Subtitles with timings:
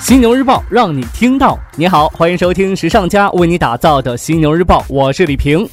[0.00, 1.58] 犀牛日报让你听到。
[1.76, 5.68] 你好，欢迎收听时尚家为你打造的犀牛日报，我是李平。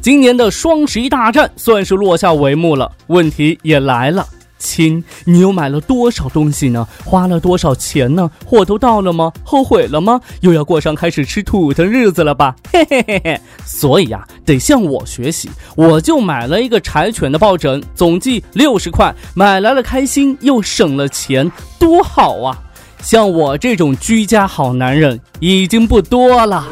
[0.00, 4.24] 今年的双十一大战算是落下帷幕了，问题也来了。
[4.58, 6.86] 亲，你又买了多少东西呢？
[7.04, 8.30] 花了多少钱呢？
[8.46, 9.32] 货都到了吗？
[9.42, 10.20] 后悔了吗？
[10.40, 12.54] 又要过上开始吃土的日子了吧？
[12.72, 13.40] 嘿嘿嘿嘿。
[13.66, 22.56] 所以呀，得向我学习，我就买了一个柴犬的抱枕，总计六十块，买来了开心，又省了钱，多好啊！
[23.02, 26.66] 像我这种居家好男人已经不多了。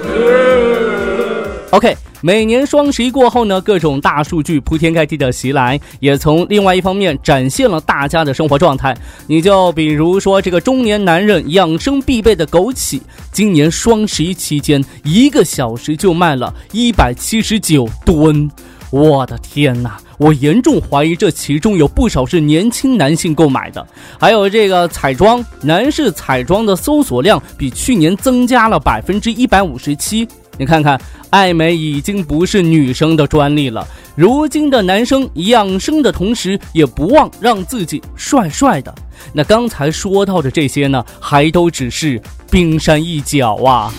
[1.70, 1.96] OK。
[2.22, 8.96] 每年双十一过后呢，各种大数据铺天盖地的袭来，也从另外一方面展现了大家的生活状态。
[9.28, 13.00] 你就比如说这个中年男人养生必备的枸杞，
[13.30, 18.50] 今年双十一期间，一个小时就卖了一百七十九吨。
[18.90, 19.98] 我的天哪！
[20.18, 23.86] 我严重怀疑这其中有不少是年轻男性购买的。
[24.18, 30.26] 还有这个彩妆，男士彩妆的搜索量比去年增加了百分之一百五十七。
[30.58, 33.86] 你看看，爱美已经不是女生的专利了。
[34.14, 38.94] 如今的男生养生的同时，也不忘让自己帅帅的。
[39.34, 42.18] 那刚才说到的这些呢，还都只是
[42.50, 43.92] 冰山一角啊。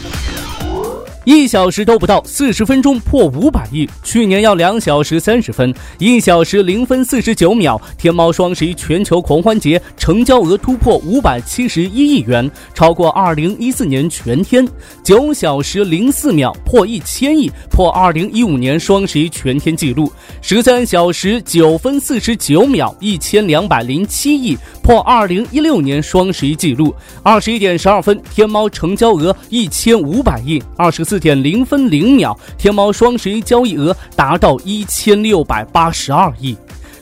[1.27, 3.85] 一小时都不到，四十分钟破五百亿。
[4.01, 7.77] 去年要两小时三十分，一小时零分四十九秒。
[7.97, 14.65] 天猫双十一全球狂欢节成交额突破五百七十一亿元，超过二零一四年全天。
[15.03, 20.09] 九小时零四秒破一千亿，破二零一五年双十一全天纪录。
[20.41, 26.95] 十三小时九分四十九秒一千两百零七亿，破二零一六年双十一纪录。
[27.21, 30.63] 二十一点十二分，天猫成交额一千五百亿。
[30.77, 31.16] 二十四。
[31.17, 36.55] 四点零分零秒，天猫双十一交易额达到一千六百八十二亿。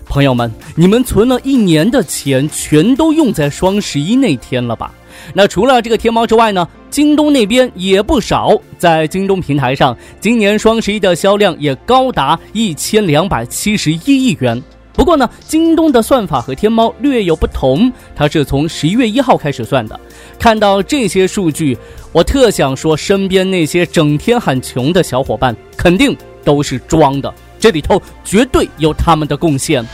[0.05, 4.89] 朋友们，你们存了一年的钱，全都用在双十一那天了吧？
[5.33, 6.65] 那除了这个天猫之外呢？
[6.89, 14.63] 京东那边也不少，在京东平台上，今年双十一的销量也高达一千两百七十一亿元。
[14.95, 19.99] 不过呢，京东的算法和天猫略有不同，它是从十一月一号开始算的。
[20.39, 21.77] 看到这些数据，
[22.11, 29.85] 我特想说，身边那些整天喊穷的小伙伴，肯定都是装的，这里头绝对有他们的贡献。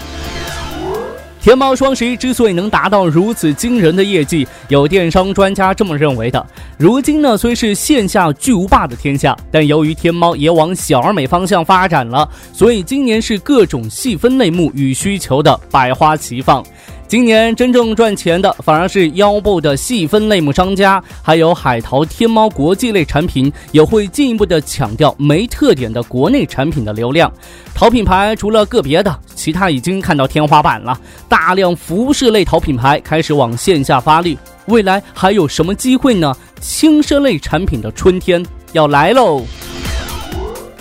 [1.41, 6.45] 天猫双十一之所以能达到如此惊人的业绩，有电商专家这么认为的：
[6.77, 16.63] 如今呢，虽是线下巨无霸的天下，但由于天猫也往小而美方向发展了，所以今年是各种细分类目与需求的百花齐放。
[17.11, 27.29] 今年真正赚钱的反而是腰部的细分类目商家，还有海淘、天猫国际类产品也会进一步的抢掉没特点的国内产品的流量。
[27.75, 30.97] 淘品牌除了个别的，其他已经看到天花板了。
[31.27, 36.33] 大量服饰类淘品牌开始往线下发力，未来还有什么机会呢？
[36.61, 39.43] 轻奢类产品的春天要来喽！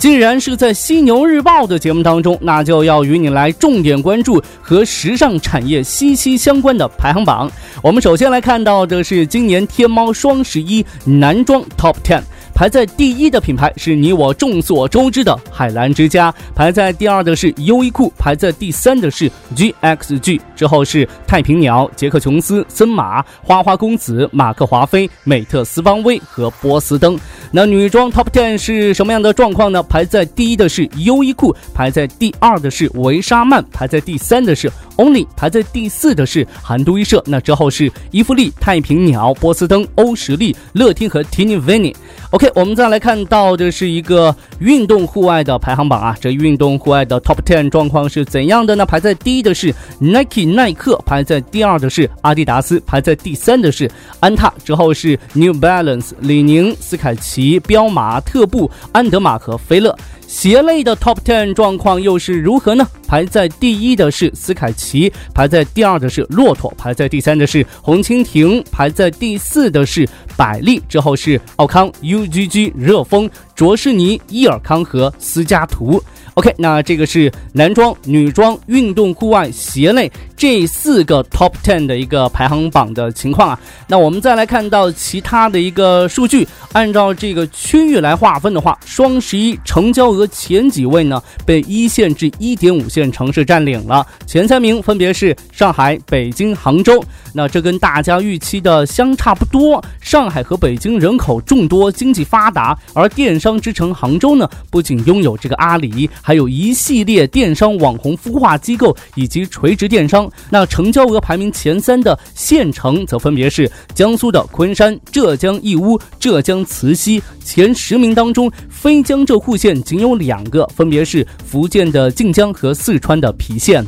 [0.01, 7.47] 既然是在犀牛日报的节目当中，那就要与你来重点关注和时尚产业息息相关的排行榜。
[7.83, 12.23] 我们首先来看到的是今年天猫双十一男装 Top Ten。
[12.61, 27.19] 排在第一的品牌是你我众所周知的海澜之家，排在第二的是优衣库，排在第三的是 GXG，之后是太平鸟、杰克琼斯、森马、花花公子、马克华菲、美特斯邦威和波司登。
[27.51, 29.81] 那女装 Top Ten 是什么样的状况呢？
[29.81, 37.23] 排在第一的是优衣库，排在第二的是维莎曼，排在第三的是 Only，排在第四的是韩都衣舍。
[37.25, 41.95] 那之后是伊芙丽、太平鸟、波司登、欧时力、乐天和 Tini Vini。
[42.31, 48.85] OK，我们再来看到的是一个运动户外的排行榜啊，这运动户外的 Top Ten 状况是怎样的呢？
[48.85, 53.89] 排在第一的是 Nike 耐克，排在第二的是阿迪达斯，排在第三的是
[54.19, 59.97] 安踏，之后是 New Balance、李宁、斯凯奇、彪马、特步、安德玛和菲乐。
[60.27, 62.87] 鞋类的 Top Ten 状况又是如何呢？
[63.05, 70.07] 排在第一的是斯凯奇，排在第二的是骆驼，排在第三的是红蜻蜓，排在第四的是
[70.37, 76.03] 百丽，之后是奥康、UGG、热风、卓士尼、伊尔尔康和斯加图。
[76.35, 83.59] OK，那这个是男装、女装、运动户外鞋类这四个 Top Ten 的一个排行榜的情况啊。
[83.85, 94.07] 那我们再来看到其他的一个数据，按照这个区域来划分的话，双十一成交额前几位呢，被一线至一点五线城市占领了。
[94.25, 97.03] 前三名分别是上海、北京、杭州。
[97.33, 99.83] 那这跟大家预期的相差不多。
[99.99, 110.29] 上海和北京人口众多，经济发达，而电商之城杭州呢，不仅拥有这个阿里，还有一系列电商网红孵化机构以及垂直电商。
[110.49, 117.21] 那成交额排名前三的县城，则分别是江苏的昆山、浙江义乌、浙江慈溪。
[117.43, 123.85] 前十名当中，非江浙沪县仅有两个，分别是福建的晋江和四川的郫县。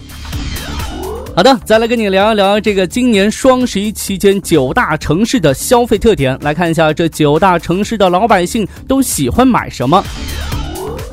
[1.35, 6.37] 好的，再来跟你聊一聊这个今年双十一期间九大城市的消费特点。
[6.41, 10.03] 来看一下这九大城市的老百姓都喜欢买什么。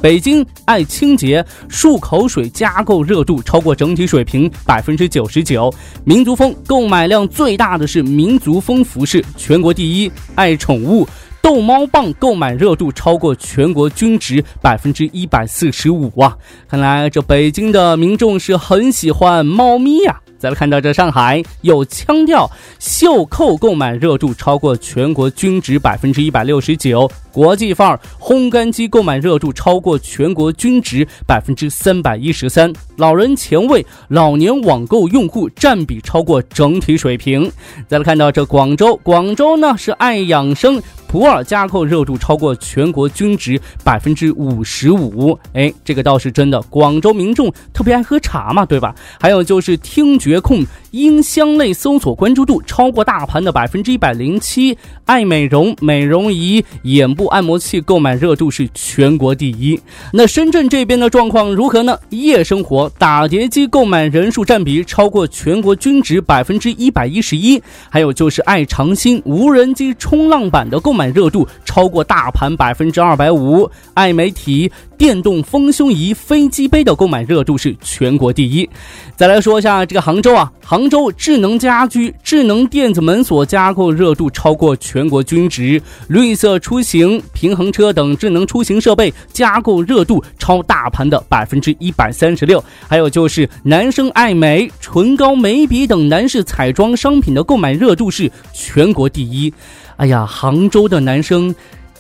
[0.03, 5.73] 北京爱清洁，漱口水加购热度超过整体水平百分之九十九。
[6.05, 10.13] 民族风购买量最大的是民族风服饰，全国第一。
[10.35, 11.09] 爱宠物。
[11.43, 16.37] 逗猫棒购买热度超过全国均值百分之一百四十五啊！
[16.69, 20.21] 看来这北京的民众是很喜欢猫咪呀。
[20.39, 37.53] 再来看到这上海有腔调，袖扣购买热度超过全国均值百分之一百六十九，国际范儿烘干机购买热度超过全国均值百分之三百一十三，老人前卫老年网购用户占比超过整体水平。
[37.87, 40.83] 再来看到这广州，广州呢是爱养生。
[41.11, 46.63] 普洱加扣热度超过全国均值百分之五十五，哎，这个倒是真的。
[46.71, 48.95] 广州民众特别爱喝茶嘛，对吧？
[49.19, 54.77] 还有就是听觉控音箱类搜索关注度超过大盘的百分之一百零七。
[55.05, 59.79] 爱美容美容仪、眼部按摩器购买热度是全国第一。
[60.13, 61.99] 那深圳这边的状况如何呢？
[62.09, 67.63] 夜生活打碟机购买人数占比超过全国均值百分之一百一十一。
[67.91, 71.11] 还有就是爱长兴无人机冲浪板的购买。
[71.11, 74.71] 热度超过大盘百分之二百五，爱媒体
[75.01, 78.69] 电动丰胸仪、飞机杯的购买热度是全国第一。
[79.17, 92.63] 再来说一下这个杭州啊，杭州智能家居、智能电子门锁加购热度超过全国均值，绿色出行、平衡车等智能出行设备加购热度超大盘的百分之一百三十六。
[92.87, 99.51] 还有就是男生爱美、唇膏、眉笔等男士彩妆商品的购买热度是全国第一。
[99.97, 101.55] 哎呀，杭州的男生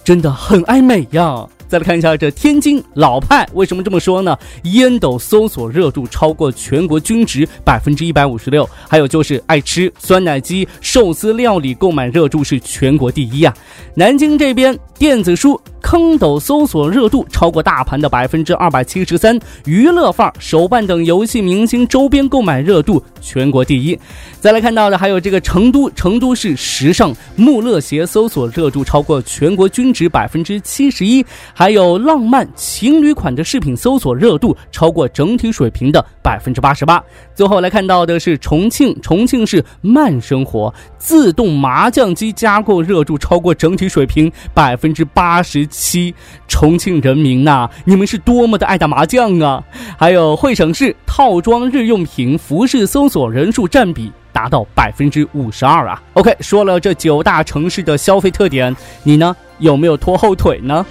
[0.04, 1.46] 真的很爱美呀！
[1.70, 4.36] 再来看一下这天津老派，为什么这么说呢？
[4.64, 8.68] 烟斗搜索热度超过全国均值百分之一百五十六。
[8.88, 13.54] 还有就是爱吃酸奶鸡、寿司料理购买热度是全国第一啊！
[13.94, 15.60] 南京这边电子书。
[15.82, 23.98] 坑斗搜索热度超过大盘的百分之二百七十三，娱乐范儿手办等游戏明星周边购买热度全国第一。
[24.40, 31.24] 再来看到的还有这个成都，成都市时尚穆勒鞋搜索热度超过全国均值百分之七十一，
[31.60, 37.04] 还有浪漫情侣款的饰品搜索热度超过整体水平的百分之八十八。
[37.34, 45.66] 最后来看到的是重庆，重庆市慢生活自动麻将机加购热度超过整体水平百分之八十。
[45.66, 46.14] 七，
[46.48, 49.62] 重庆人民呐，你们是多么的爱打麻将啊！
[49.98, 56.02] 还有惠省市套装日用品服饰搜索人数占比达到百分之五十二啊。
[56.14, 60.86] OK，说了这九大城市的消费特点，你呢有没有拖后腿呢？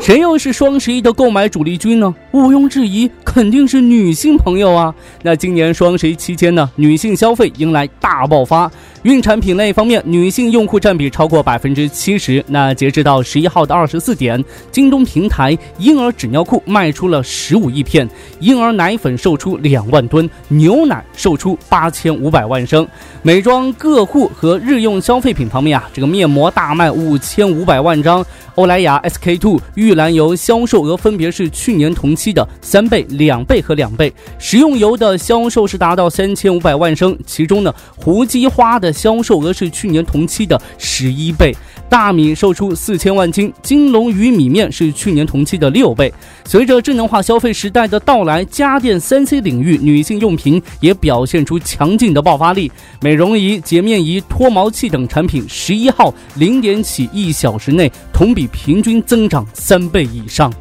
[0.00, 2.14] 谁又是双十一的购买主力军呢？
[2.32, 4.94] 毋庸置疑，肯定是女性朋友啊。
[5.22, 8.70] 那今年双十一期间呢，女性消费迎来大爆发。
[9.02, 12.44] 孕产品类方面，女性用户占比超过百分之七十。
[12.48, 18.08] 那截止到十一号的二十四点，京东平台婴儿纸尿裤卖出了十五亿片，
[18.40, 22.86] 婴儿奶粉售出两万吨，牛奶售出八千五百万升。
[23.22, 28.24] 美妆个护和日用消费品方面啊，这个面膜大卖五千五百万张，
[28.56, 34.12] 欧莱雅 SK two 玉兰油销售额分别是去年同期的三倍、两倍和两倍。
[34.40, 38.87] 食用油的销售是达到三千五百万升，其中呢，胡姬花的。
[38.92, 41.54] 销售额是去年同期的十一倍，
[41.88, 46.12] 大米售出四千万斤，金龙鱼米面是去年同期的六倍。
[46.44, 60.52] 随着智能化消费时代的到来，家电三 C 领域女性用品也表现出强劲的爆发力，美容仪、洁面仪、脱毛器等产品，十一号零点起一小时内同比平均增长三倍以上。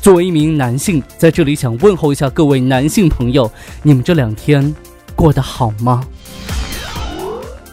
[0.00, 3.50] 作为一名男性，在这里想问候一下各位男性朋友，
[3.84, 4.74] 你们这两天
[5.14, 6.04] 过得好吗？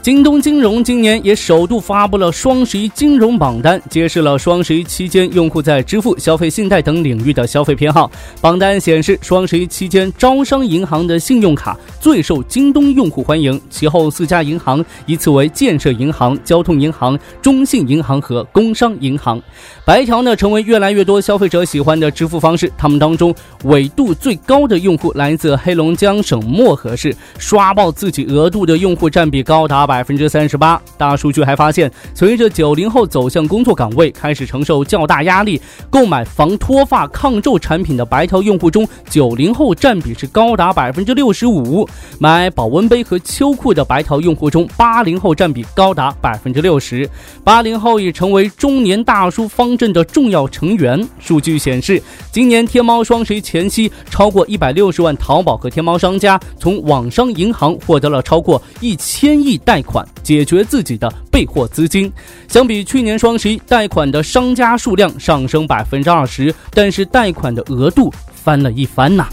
[0.02, 8.10] 京东金融今年也首度发布了双十一金融榜单，揭示了双十一期间用户在支付、消费、信贷等领域的消费偏好。
[8.40, 19.42] 榜单显示，双十一期间，招商银行的信用卡最受京东用户欢迎，其后四家银行依次为建设银行、交通银行、中信银行和工商银行。
[19.84, 22.72] 白条呢，成为越来越多消费者喜欢的支付方式。
[22.78, 29.89] 他们当中纬度最高的用户来自黑龙江省漠河市，刷爆自己额度的用户占比高达。
[29.90, 30.80] 百分之三十八。
[31.00, 41.90] 大数据还发现，随着九零后走向工作岗位，开始承受较大压力，购买防脱发、抗皱产品的白条用户中，九零后占比是高达百分之六十五。
[42.20, 47.10] 买保温杯和秋裤的白条用户中，八零后占比高达百分之六十。
[47.44, 51.04] 八零后已成为中年大叔方阵的重要成员。
[51.20, 52.00] 数据显示，
[52.32, 59.79] 今年天猫双十一前夕，超过一百六十万淘宝和天猫商家从网商银行获得了超过一千亿贷。
[59.80, 62.12] 贷款解决自己的备货资金，
[62.50, 69.26] 相比去年双十一，贷款的商家数量上升百分之二十，但是贷款的额度翻了一番呐。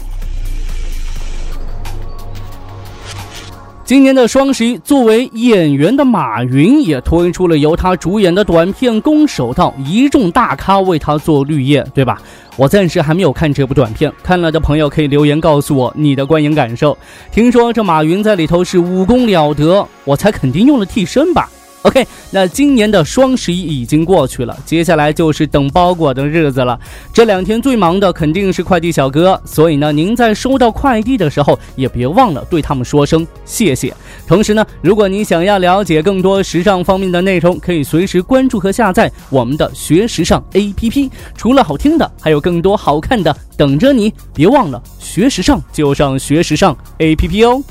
[3.87, 12.21] 今年的双十一，作为演员的马云也推出了由他主演的短片《攻守道》，一众大咖为他做绿叶，对吧？
[12.57, 16.97] 我暂时还没有看这部短片，看了的朋友可以留言告诉我你的观影感受。
[17.31, 21.49] 听说这马云在里头是武功了得，我猜肯定用了替身吧。
[21.83, 26.77] OK，那今年的双十一已经过去了，接下来就是等包裹的日子了。
[27.13, 33.93] 这两天最忙的肯定是快递小哥，所以呢，您在收到快递的时候也别忘了对他们说声谢谢。
[34.27, 41.09] 同时呢，如果你想要了解更多时尚方面的内容，可以随时关注和下载我们的学时尚 APP。
[41.37, 44.13] 除了好听的，还有更多好看的等着你。
[44.33, 47.63] 别忘了学时尚就上学时尚 APP 哦。